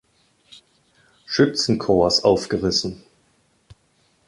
[1.27, 3.03] Schützen-Korps aufgerissen.